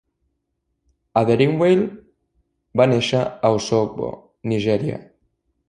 Aderinwale 1.21 1.83
va 2.81 2.89
néixer 2.95 3.21
a 3.51 3.55
Osogbo, 3.61 4.11
Nigèria. 4.55 5.03